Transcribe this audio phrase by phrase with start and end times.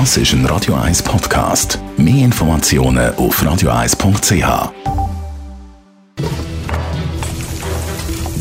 [0.00, 1.78] Das ist ein Radio 1 Podcast.
[1.96, 4.72] Mehr Informationen auf radio1.ch.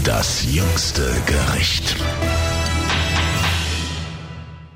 [0.04, 1.96] Das jüngste Gericht.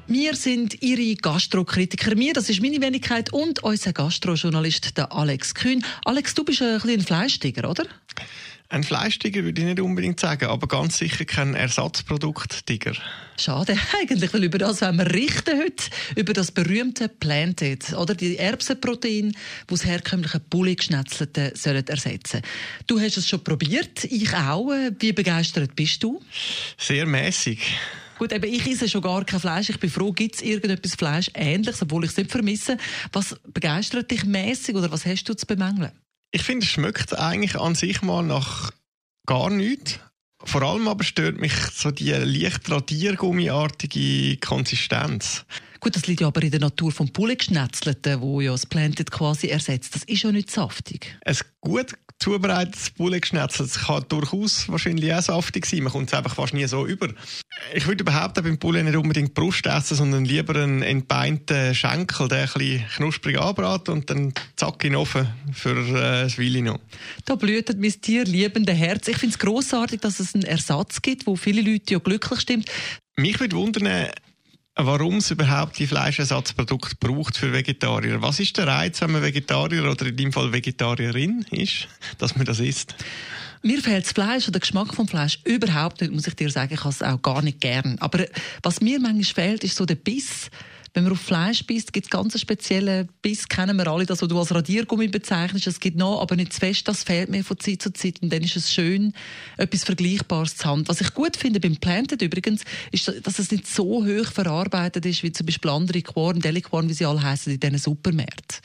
[0.05, 2.15] Wir sind Ihre Gastrokritiker.
[2.15, 5.83] Mir, das ist meine Wenigkeit und unser Gastrojournalist, der Alex Kühn.
[6.05, 7.85] Alex, du bist ein, ein Fleischtiger, oder?
[8.69, 12.93] Ein Fleischtiger würde ich nicht unbedingt sagen, aber ganz sicher kein Ersatzprodukt-Tiger.
[13.37, 15.85] Schade eigentlich, weil über das wollen wir richten heute,
[16.17, 19.35] über das berühmte Planted, oder die Erbsenprotein, die
[19.69, 22.41] das herkömmliche Bulli-Geschnetzelte sollen ersetzen
[22.87, 24.69] Du hast es schon probiert, ich auch.
[24.99, 26.21] Wie begeistert bist du?
[26.77, 27.61] Sehr mäßig.
[28.17, 29.69] Gut, eben, ich esse schon gar kein Fleisch.
[29.69, 32.77] Ich bin froh, gibt es irgendetwas Fleischähnliches, obwohl ich es nicht vermisse.
[33.13, 35.91] Was begeistert dich mäßig oder was hast du zu bemängeln?
[36.37, 38.69] Ich finde, es schmeckt eigentlich an sich mal nach
[39.25, 39.99] gar nichts.
[40.43, 45.45] Vor allem aber stört mich so die leicht radiergummiartige Konsistenz.
[45.79, 49.47] Gut, das liegt ja aber in der Natur vom Bullengeschnetzelten, wo ja das Planted quasi
[49.47, 49.95] ersetzt.
[49.95, 51.17] Das ist ja nicht saftig.
[51.25, 55.81] Ein gut zubereitetes Bullengeschnetzel kann durchaus wahrscheinlich auch saftig sein.
[55.81, 57.09] Man kommt es einfach fast nie so über.
[57.73, 62.43] Ich würde überhaupt beim Bullen nicht unbedingt Brust essen, sondern lieber einen entbeinten Schenkel, der
[62.43, 66.79] ein bisschen knusprig anbraten und dann zack in den Ofen für äh, das noch.
[67.25, 69.07] Da blüht mein Tier liebende Herz.
[69.07, 72.69] Ich finde es grossartig, dass es einen Ersatz gibt, wo viele Leute ja glücklich stimmt.
[73.17, 74.09] Mich würde wundern,
[74.77, 78.21] warum es überhaupt die Fleischersatzprodukte braucht für Vegetarier.
[78.21, 81.87] Was ist der Reiz, wenn man Vegetarier oder in dem Fall Vegetarierin ist,
[82.17, 82.95] dass man das isst?
[83.63, 86.73] Mir fehlt das Fleisch oder der Geschmack vom Fleisch überhaupt nicht, muss ich dir sagen.
[86.73, 87.97] Ich habe es auch gar nicht gern.
[87.99, 88.25] Aber
[88.61, 90.49] was mir manchmal fehlt, ist so der Biss
[90.93, 94.27] wenn man auf Fleisch beißt, gibt es ganz spezielle Biss, kennen wir alle, das, was
[94.27, 95.67] du als Radiergummi bezeichnest.
[95.67, 96.87] Es gibt noch, aber nicht zu fest.
[96.87, 98.21] Das fehlt mir von Zeit zu Zeit.
[98.21, 99.13] Und dann ist es schön,
[99.57, 100.87] etwas Vergleichbares zu haben.
[100.87, 105.23] Was ich gut finde beim Planted übrigens, ist, dass es nicht so hoch verarbeitet ist,
[105.23, 108.59] wie zum Beispiel andere Quorn, Deliquorn, wie sie alle heißen, in diesen Supermärkten.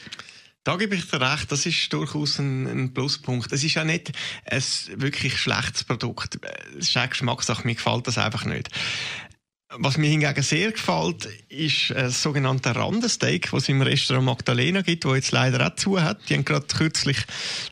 [0.64, 3.53] Da gebe ich dir recht, das ist durchaus ein, ein, Pluspunkt.
[3.53, 4.12] Es ist ja nicht
[4.45, 4.62] ein
[4.95, 6.39] wirklich schlechtes Produkt.
[6.79, 8.68] Es ist eine Geschmackssache, mir gefällt das einfach nicht.
[9.79, 15.07] Was mir hingegen sehr gefällt, ist ein sogenannter Randensteak, das es im Restaurant Magdalena gibt,
[15.07, 16.19] wo jetzt leider auch zu hat.
[16.29, 17.17] Die haben gerade kürzlich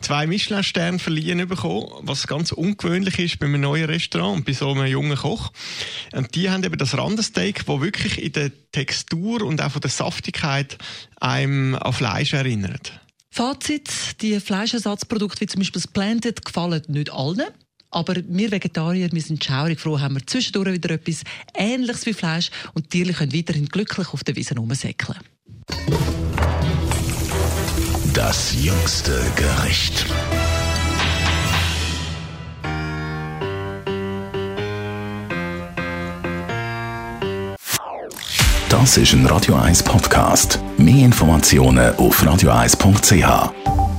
[0.00, 4.70] zwei Michelin-Sterne verliehen bekommen, was ganz ungewöhnlich ist bei einem neuen Restaurant und bei so
[4.70, 5.52] einem jungen Koch.
[6.12, 9.90] Und die haben eben das Randensteak, wo wirklich in der Textur und auch von der
[9.90, 10.78] Saftigkeit
[11.20, 12.92] einem an Fleisch erinnert.
[13.30, 17.42] Fazit, die Fleischersatzprodukte wie zum Beispiel das Planted gefallen nicht allen.
[17.90, 21.22] Aber wir Vegetarier, wir sind schaurig froh, haben wir zwischendurch wieder etwas
[21.54, 25.18] Ähnliches wie Fleisch und Tiere können weiterhin glücklich auf der Wiese rumsäckeln.
[28.14, 30.06] Das jüngste Gericht.
[38.68, 40.60] Das ist ein Radio 1 Podcast.
[40.78, 43.89] Mehr Informationen auf radio1.ch.